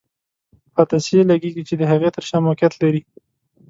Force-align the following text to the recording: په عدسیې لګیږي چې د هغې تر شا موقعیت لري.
په 0.73 0.79
عدسیې 0.85 1.21
لګیږي 1.31 1.63
چې 1.67 1.75
د 1.77 1.83
هغې 1.91 2.09
تر 2.15 2.23
شا 2.29 2.37
موقعیت 2.45 2.73
لري. 2.81 3.01